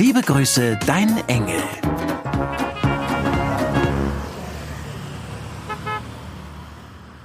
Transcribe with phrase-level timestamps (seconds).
[0.00, 1.62] Liebe Grüße, dein Engel.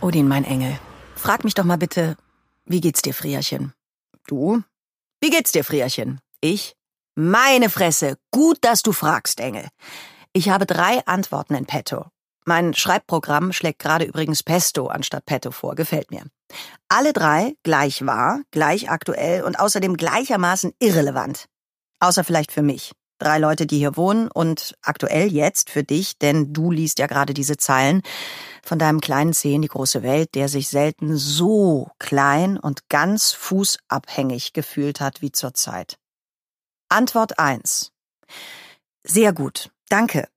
[0.00, 0.78] Odin, mein Engel,
[1.16, 2.16] frag mich doch mal bitte,
[2.66, 3.72] wie geht's dir, Frierchen?
[4.28, 4.62] Du?
[5.20, 6.20] Wie geht's dir, Frierchen?
[6.40, 6.76] Ich?
[7.16, 9.66] Meine Fresse, gut, dass du fragst, Engel.
[10.32, 12.06] Ich habe drei Antworten in petto.
[12.44, 16.22] Mein Schreibprogramm schlägt gerade übrigens Pesto anstatt Petto vor, gefällt mir.
[16.88, 21.48] Alle drei gleich wahr, gleich aktuell und außerdem gleichermaßen irrelevant.
[22.00, 22.92] Außer vielleicht für mich.
[23.18, 27.34] Drei Leute, die hier wohnen und aktuell jetzt für dich, denn du liest ja gerade
[27.34, 28.00] diese Zeilen
[28.62, 33.32] von deinem kleinen Zeh in die große Welt, der sich selten so klein und ganz
[33.32, 35.98] fußabhängig gefühlt hat wie zurzeit.
[36.88, 37.92] Antwort eins:
[39.04, 39.70] Sehr gut.
[39.90, 40.28] Danke.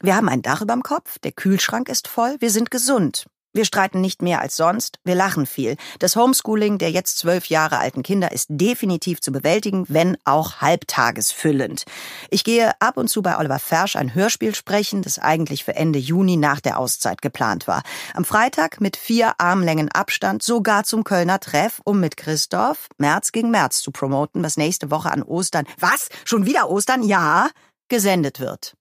[0.00, 3.26] Wir haben ein Dach überm Kopf, der Kühlschrank ist voll, wir sind gesund.
[3.54, 5.76] Wir streiten nicht mehr als sonst, wir lachen viel.
[6.00, 11.84] Das Homeschooling der jetzt zwölf Jahre alten Kinder ist definitiv zu bewältigen, wenn auch halbtagesfüllend.
[12.30, 15.98] Ich gehe ab und zu bei Oliver Fersch ein Hörspiel sprechen, das eigentlich für Ende
[15.98, 17.82] Juni nach der Auszeit geplant war.
[18.14, 23.50] Am Freitag mit vier Armlängen Abstand sogar zum Kölner Treff, um mit Christoph März gegen
[23.50, 26.10] März zu promoten, was nächste Woche an Ostern, was?
[26.24, 27.02] Schon wieder Ostern?
[27.02, 27.48] Ja,
[27.88, 28.77] gesendet wird.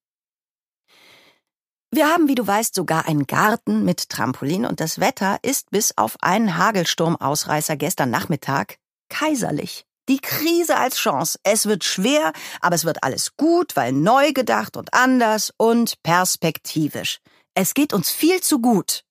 [1.98, 5.98] Wir haben, wie du weißt, sogar einen Garten mit Trampolin und das Wetter ist bis
[5.98, 8.78] auf einen Hagelsturmausreißer gestern Nachmittag
[9.10, 9.84] kaiserlich.
[10.08, 11.40] Die Krise als Chance.
[11.42, 17.18] Es wird schwer, aber es wird alles gut, weil neu gedacht und anders und perspektivisch.
[17.56, 19.04] Es geht uns viel zu gut.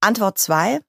[0.00, 0.80] Antwort zwei: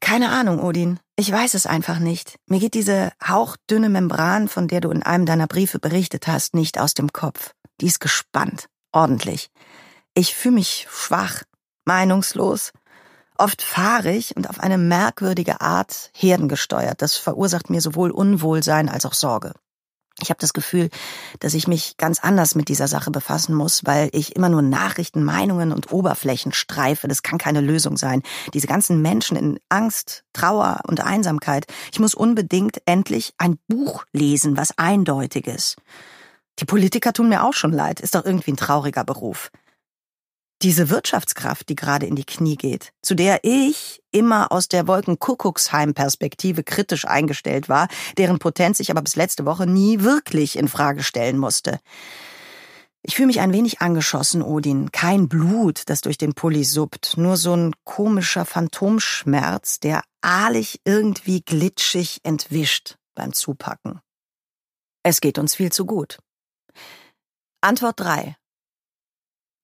[0.00, 1.00] Keine Ahnung, Odin.
[1.16, 2.38] Ich weiß es einfach nicht.
[2.46, 6.80] Mir geht diese hauchdünne Membran, von der du in einem deiner Briefe berichtet hast, nicht
[6.80, 7.52] aus dem Kopf.
[7.82, 9.50] Die ist gespannt ordentlich.
[10.14, 11.42] Ich fühle mich schwach,
[11.84, 12.72] meinungslos,
[13.36, 17.00] oft fahrig und auf eine merkwürdige Art herdengesteuert.
[17.00, 19.54] Das verursacht mir sowohl Unwohlsein als auch Sorge.
[20.20, 20.90] Ich habe das Gefühl,
[21.38, 25.22] dass ich mich ganz anders mit dieser Sache befassen muss, weil ich immer nur Nachrichten,
[25.22, 27.06] Meinungen und Oberflächen streife.
[27.06, 28.22] Das kann keine Lösung sein.
[28.52, 31.66] Diese ganzen Menschen in Angst, Trauer und Einsamkeit.
[31.92, 35.76] Ich muss unbedingt endlich ein Buch lesen, was eindeutiges.
[36.58, 39.50] Die Politiker tun mir auch schon leid, ist doch irgendwie ein trauriger Beruf.
[40.62, 46.64] Diese Wirtschaftskraft, die gerade in die Knie geht, zu der ich immer aus der Wolkenkuckucksheim-Perspektive
[46.64, 47.86] kritisch eingestellt war,
[48.16, 51.78] deren Potenz ich aber bis letzte Woche nie wirklich in Frage stellen musste.
[53.02, 54.90] Ich fühle mich ein wenig angeschossen, Odin.
[54.90, 61.40] Kein Blut, das durch den Pulli suppt, nur so ein komischer Phantomschmerz, der ahlig irgendwie
[61.40, 64.00] glitschig entwischt beim Zupacken.
[65.04, 66.18] Es geht uns viel zu gut.
[67.60, 68.36] Antwort 3.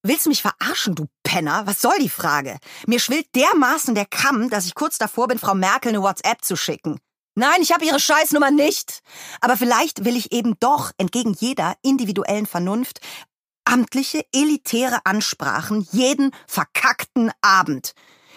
[0.03, 1.65] Willst du mich verarschen, du Penner?
[1.65, 2.57] Was soll die Frage?
[2.85, 6.57] Mir schwillt dermaßen der Kamm, dass ich kurz davor bin, Frau Merkel eine WhatsApp zu
[6.57, 6.99] schicken.
[7.35, 9.01] Nein, ich habe ihre Scheißnummer nicht.
[9.39, 12.99] Aber vielleicht will ich eben doch, entgegen jeder individuellen Vernunft,
[13.63, 17.93] amtliche, elitäre Ansprachen jeden verkackten Abend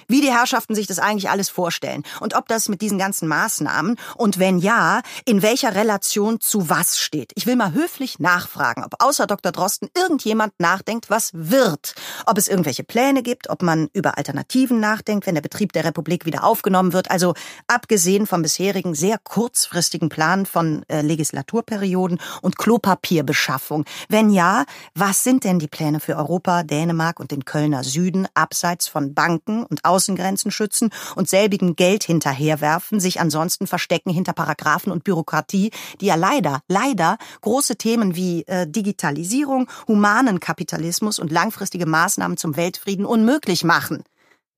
[0.09, 3.97] wie die Herrschaften sich das eigentlich alles vorstellen und ob das mit diesen ganzen Maßnahmen
[4.17, 7.33] und wenn ja, in welcher Relation zu was steht.
[7.35, 9.53] Ich will mal höflich nachfragen, ob außer Dr.
[9.53, 11.95] Drosten irgendjemand nachdenkt, was wird,
[12.27, 16.25] ob es irgendwelche Pläne gibt, ob man über Alternativen nachdenkt, wenn der Betrieb der Republik
[16.25, 17.35] wieder aufgenommen wird, also
[17.67, 23.85] abgesehen vom bisherigen sehr kurzfristigen Plan von äh, Legislaturperioden und Klopapierbeschaffung.
[24.09, 24.65] Wenn ja,
[24.95, 29.65] was sind denn die Pläne für Europa, Dänemark und den Kölner Süden abseits von Banken
[29.65, 36.07] und Außengrenzen schützen und selbigen Geld hinterherwerfen, sich ansonsten verstecken hinter Paragraphen und Bürokratie, die
[36.07, 43.05] ja leider, leider große Themen wie äh, Digitalisierung, humanen Kapitalismus und langfristige Maßnahmen zum Weltfrieden
[43.05, 44.05] unmöglich machen.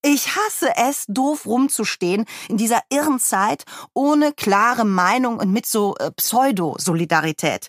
[0.03, 3.65] Ich hasse es, doof rumzustehen in dieser irren Zeit
[3.95, 7.69] ohne klare Meinung und mit so äh, Pseudo-Solidarität.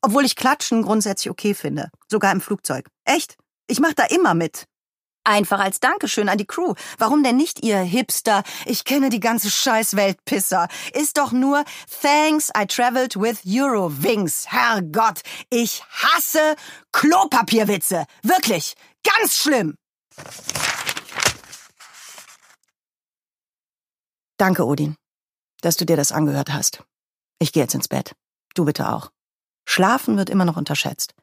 [0.00, 1.90] Obwohl ich Klatschen grundsätzlich okay finde.
[2.08, 2.88] Sogar im Flugzeug.
[3.04, 3.36] Echt?
[3.68, 4.66] Ich mach da immer mit.
[5.24, 6.74] Einfach als Dankeschön an die Crew.
[6.98, 8.42] Warum denn nicht, ihr Hipster?
[8.66, 10.68] Ich kenne die ganze Scheißweltpisser.
[10.94, 11.64] Ist doch nur
[12.02, 14.50] Thanks I traveled with Eurowings.
[14.50, 16.56] Herrgott, ich hasse
[16.90, 18.04] Klopapierwitze.
[18.22, 18.74] Wirklich.
[19.04, 19.76] Ganz schlimm.
[24.38, 24.96] Danke, Odin,
[25.60, 26.82] dass du dir das angehört hast.
[27.38, 28.16] Ich gehe jetzt ins Bett.
[28.54, 29.10] Du bitte auch.
[29.64, 31.14] Schlafen wird immer noch unterschätzt.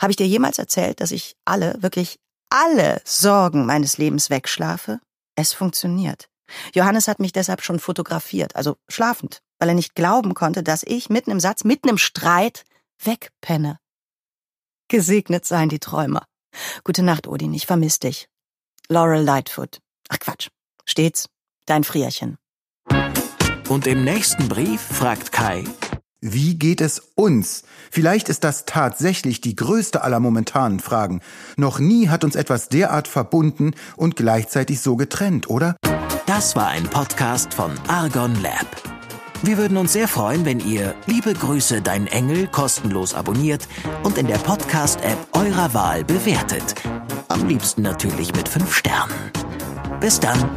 [0.00, 2.18] Habe ich dir jemals erzählt, dass ich alle, wirklich
[2.54, 5.00] alle Sorgen meines Lebens wegschlafe?
[5.34, 6.28] Es funktioniert.
[6.72, 11.10] Johannes hat mich deshalb schon fotografiert, also schlafend, weil er nicht glauben konnte, dass ich
[11.10, 12.64] mitten im Satz, mitten im Streit
[13.02, 13.80] wegpenne.
[14.88, 16.24] Gesegnet seien die Träumer.
[16.84, 18.28] Gute Nacht, Odin, ich vermiss dich.
[18.88, 19.80] Laurel Lightfoot.
[20.08, 20.48] Ach Quatsch.
[20.84, 21.28] Stets
[21.66, 22.36] dein Frierchen.
[23.68, 25.64] Und im nächsten Brief fragt Kai,
[26.24, 27.64] wie geht es uns?
[27.90, 31.20] Vielleicht ist das tatsächlich die größte aller momentanen Fragen.
[31.56, 35.76] Noch nie hat uns etwas derart verbunden und gleichzeitig so getrennt, oder?
[36.26, 38.66] Das war ein Podcast von Argon Lab.
[39.42, 43.68] Wir würden uns sehr freuen, wenn ihr Liebe Grüße, dein Engel kostenlos abonniert
[44.02, 46.74] und in der Podcast-App eurer Wahl bewertet.
[47.28, 49.12] Am liebsten natürlich mit fünf Sternen.
[50.00, 50.48] Bis dann.